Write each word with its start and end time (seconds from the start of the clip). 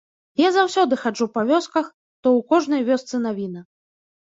Я 0.41 0.49
заўсёды 0.55 0.93
хаджу 1.03 1.29
па 1.37 1.41
вёсках, 1.51 1.85
то 2.25 2.35
ў 2.37 2.41
кожнай 2.51 2.81
вёсцы 2.93 3.15
навіна. 3.33 3.69